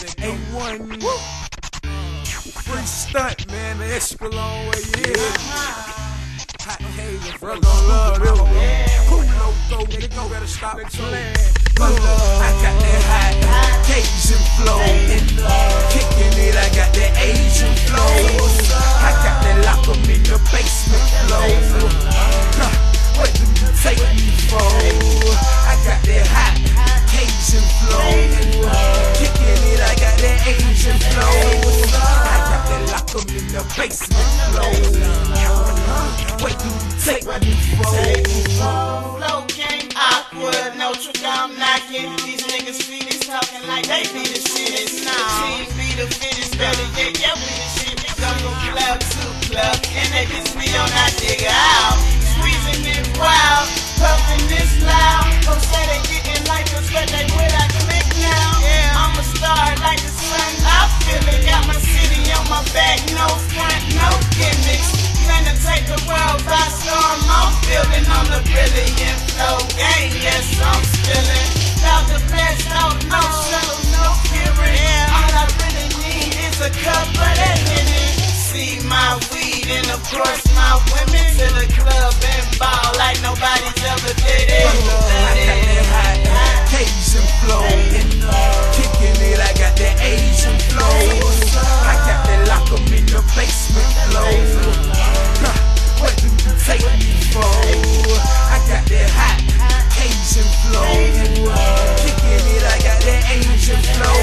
[0.00, 1.02] A1.
[2.64, 3.76] Free stunt, man.
[3.78, 5.36] The Escalon way yeah.
[6.64, 8.48] Hot Haven, bro, gon' love this one.
[9.08, 11.36] Cool loco, nigga, better stop playing.
[11.76, 14.80] I got that hot Cajun flow.
[15.92, 16.79] Kicking it, I got
[37.00, 39.16] What do you take me for?
[39.16, 42.12] Flow game awkward, I'm knocking.
[42.26, 44.68] These niggas feet is talking like they be the shit.
[44.68, 45.06] shittest.
[45.06, 47.96] Nah, team be the fittest, better yet, yeah, we the shit.
[48.20, 52.29] Come from club to club, and they just be on that nigga out.
[79.70, 84.66] And of course my women to the club and ball like nobody's ever did it.
[84.66, 84.74] I
[85.46, 86.18] got that hot
[86.70, 87.66] Cajun flow.
[88.74, 90.98] Kicking it, I got that Asian flow.
[91.86, 94.32] I got that lock 'em in the basement flow.
[95.42, 95.54] Huh,
[96.02, 97.46] What do you take me for?
[97.46, 99.38] I got that hot
[99.94, 100.94] Cajun flow.
[102.02, 104.18] Kicking it, I got that Asian flow.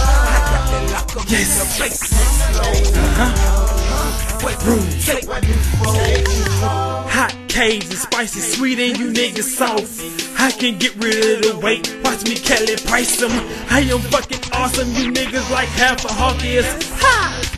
[0.00, 2.72] I got that lock 'em in the basement flow.
[3.18, 3.57] What
[4.38, 5.94] take me for?
[7.10, 10.00] Hot caves and spicy, sweet and you niggas soft.
[10.38, 11.98] I can get rid of the weight.
[12.04, 13.32] Watch me Kelly price them.
[13.70, 14.88] I am fucking awesome.
[14.94, 16.66] You niggas like half a hawk is.
[17.02, 17.48] Ha!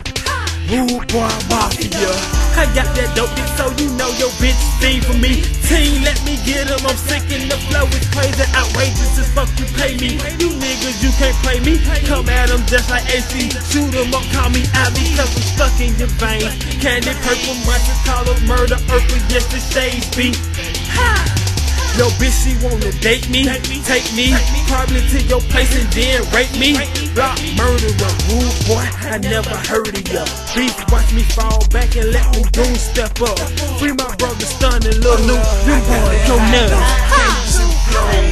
[0.70, 2.14] Rude boy mafia.
[2.56, 5.42] I got that dope dick, so you know your bitch fiend for me.
[5.67, 6.80] Team, let me get him.
[6.86, 9.48] I'm sick in the flow It's crazy, outrageous as fuck.
[9.58, 10.20] You pay me.
[10.39, 10.59] You
[11.20, 11.77] can't play me.
[12.08, 13.53] Come at him just like AC.
[13.69, 16.48] Shoot him up, call me Abby, cause I'm stuck in your veins.
[16.81, 20.33] Candy purple, munches, call murder, earth with yes, the shades be.
[21.98, 23.45] Yo, bitch, she wanna date me,
[23.85, 24.33] take me,
[24.70, 26.73] probably to your place and then rape me.
[27.13, 30.25] Block murderer, rude boy, I never heard of ya.
[30.57, 33.37] Beef, watch me fall back and let me goon step up.
[33.77, 38.30] Free my brother, stun and little new, them boys, go nuts.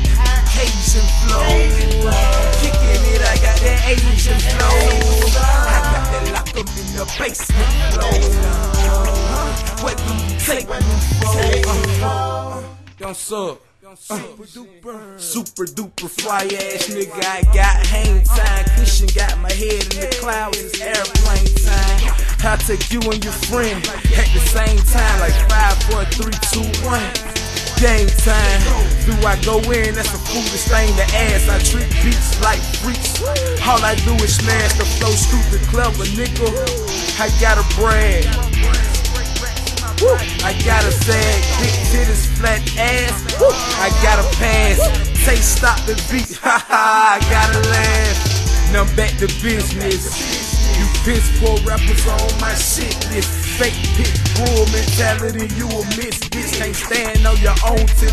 [0.60, 1.54] Asian flow.
[2.62, 4.78] Kicking it, I got that Asian flow.
[5.40, 8.16] I got that lock 'em in the basement flow.
[9.84, 10.76] What do you take me
[12.00, 12.64] for?
[13.00, 13.60] Don't suck.
[13.96, 17.24] Super duper, super duper fly ass nigga.
[17.24, 20.58] I got hang time, cushion got my head in the clouds.
[20.58, 22.23] It's airplane time.
[22.46, 26.68] I take you and your friend at the same time, like five, four, three, two,
[26.84, 27.00] one.
[27.80, 28.60] Game time.
[29.08, 29.96] Do I go in?
[29.96, 31.48] That's the foolish thing to ask.
[31.48, 33.24] I treat beats like freaks.
[33.64, 36.52] All I do is smash the flow, stupid, clever nigga.
[37.16, 38.28] I gotta brag.
[40.04, 40.12] Woo.
[40.44, 43.40] I got a sag, big titties, flat ass.
[43.40, 43.48] Woo.
[43.80, 44.84] I got a pass.
[45.24, 47.16] Say stop the beat, ha ha.
[47.16, 48.74] I gotta laugh.
[48.74, 50.53] Now back to business.
[50.84, 53.32] You piss poor rappers on my shit list.
[53.56, 56.60] Fake pit bull mentality, you a miss bitch.
[56.60, 58.12] Can't stand on your own ten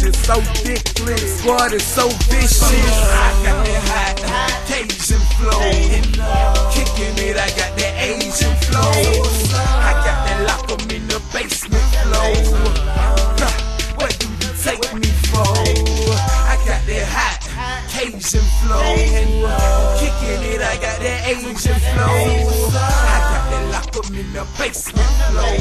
[0.00, 1.40] you're so dickless.
[1.40, 2.72] Squad is so vicious.
[2.72, 5.60] I got that hot Cajun flow.
[6.72, 9.85] Kicking it, I got that Asian flow.
[21.26, 21.74] Asian flow.
[21.74, 25.56] I got that lock 'em in the basement flow.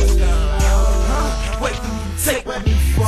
[1.59, 3.04] What do you take me for?